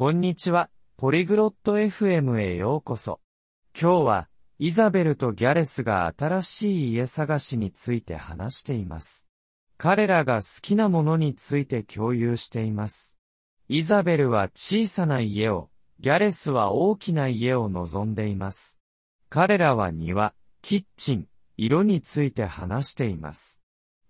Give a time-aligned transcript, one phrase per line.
[0.00, 3.20] こんにちは、ポリグロット FM へようこそ。
[3.78, 9.28] 今日は、イザベルとギャレスが新しい家探しについて話しています。
[9.76, 13.18] 彼らが好きなものについて共有しています。
[13.68, 15.68] イザベルは小さな家を、
[15.98, 18.80] ギャレスは大きな家を望んでいます。
[19.28, 20.32] 彼らは庭、
[20.62, 21.26] キッチン、
[21.58, 23.60] 色について話しています。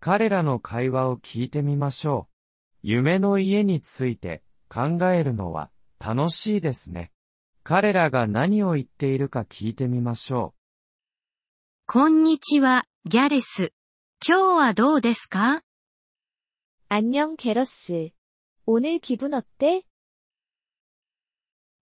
[0.00, 2.30] 彼らの会話を聞いてみましょう。
[2.82, 7.11] 夢の家について考えるのは楽しいですね。
[7.63, 10.59] 彼らが何を言っているか聞いてみましょう。
[11.85, 13.73] こんにちは、ギャレス。
[14.25, 15.61] 今日はどうですか
[16.89, 19.83] 안녕게러스오늘기분어때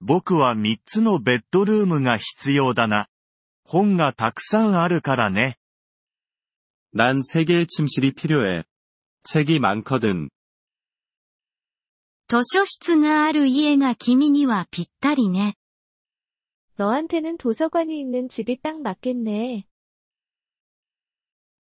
[0.00, 3.08] 僕は3つのベッドルームが必要だな。
[3.64, 5.56] 本がたくさんあるからね。
[6.94, 8.64] 난3개의 침실이 필요해.
[9.24, 10.28] 책이 많거든.
[12.28, 15.54] 図書室がある家が君にはぴったりね。
[16.76, 19.64] 너한테는 도서관이 있는 집이 딱 맞겠네.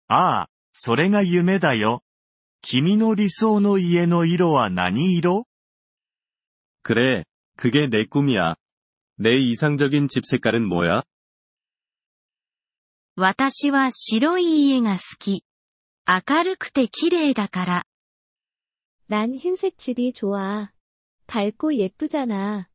[0.08, 2.02] ああ、それが夢だよ。
[2.62, 5.46] 君の理想の家の色は何色
[6.82, 7.24] 그래,
[7.56, 8.56] 그게 내 꿈이야.
[9.16, 11.02] 내 이상적인 집 색깔은 뭐야?
[13.14, 15.44] 私は白い家が好き。
[16.06, 17.84] 明るくて綺麗だから。
[19.08, 20.72] 난 흰색 집이 좋아.
[21.26, 22.68] 밝고 예쁘잖아.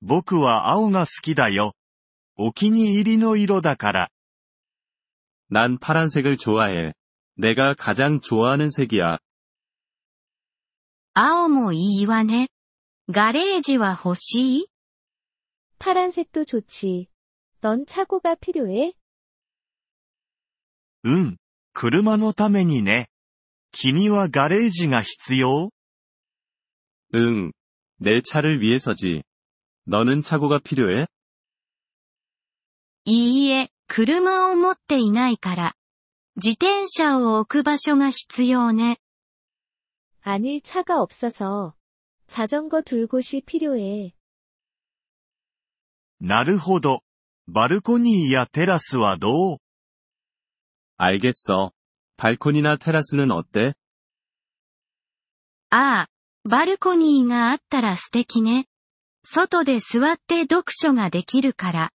[0.00, 1.72] 僕は青が好きだよ。
[2.36, 4.08] お気に入りの色だから。
[5.50, 6.94] 난 파란색을 좋아해.
[7.36, 9.18] 내가 가장 좋아하는 색이야.
[11.14, 12.48] 青もいいわね。
[13.10, 14.66] ガレージは欲しい
[15.78, 17.06] 파란색도 좋지.
[17.60, 18.92] 넌 차고가 필요해?
[21.04, 21.36] うん。
[21.72, 23.08] 車のためにね。
[23.72, 25.70] 君はガレージが必要
[27.14, 27.52] 응.
[28.00, 29.22] 내 차를 위해서지.
[29.86, 31.06] 너는 차고가 필요해?
[33.04, 35.74] いいえ、車を持っていないから。
[36.36, 38.98] 自転車を置く場所が必要ね。
[40.22, 41.74] 아니, 차가 없어서.
[42.26, 44.12] 자전거 둘 곳이 필요해.
[46.20, 47.00] なるほど。
[47.46, 49.58] バルコニーやテラスはどう
[50.98, 51.72] 알겠어.
[52.16, 53.74] 발코니나 테라스는 어때?
[55.70, 56.08] ああ、
[56.44, 58.66] バルコニーがあったら素敵ね。
[59.22, 61.90] 外で座って読書ができるから。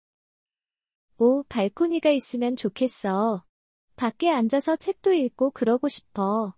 [1.18, 3.44] 오, 발코니가 있으면 좋겠어.
[3.95, 6.53] 밖에 앉아서 책도 읽고 그러고 싶어.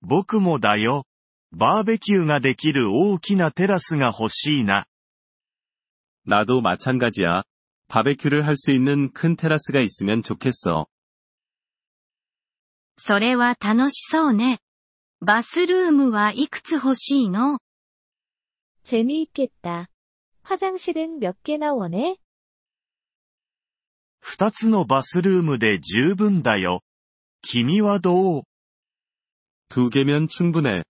[0.00, 1.04] 僕もだよ。
[1.52, 4.86] バーベキューができる大きなテラスが欲しいな。
[6.24, 7.42] 나도 마찬가지야.
[7.88, 10.86] 바베큐를 할 수 있는 큰 테라스가 있으면 좋겠어.
[12.96, 14.60] それは楽しそうね。
[15.20, 17.58] バスルームはいくつ欲しいの
[18.82, 19.88] 재미있겠다.
[20.42, 22.16] 화장실은 몇 개나 원해?
[24.20, 26.82] 二つのバスルームで十分だよ。
[27.42, 28.42] 君はどう
[29.68, 30.84] 두 개면 충분해.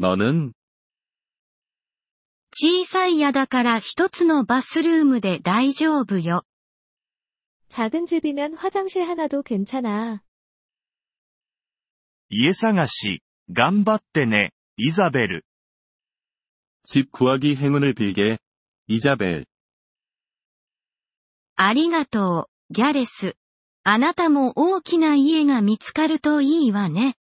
[0.00, 0.52] 너는?
[2.52, 6.44] 小さい家だから一つのバスルームで大丈夫よ。
[7.68, 10.22] 작은 집이면 화장실 하나도 괜찮아.
[12.28, 13.22] 家探し、
[13.52, 15.44] 頑張ってね、イザベル。
[16.84, 18.38] 집 구하기 행운을 빌게.
[18.88, 19.46] 이자벨.
[21.56, 23.34] ありがとう、ギャレス。
[23.82, 27.14] あなたも大きな家が見つかるといいわね。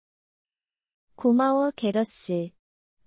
[1.15, 2.51] 고마워, 게러스.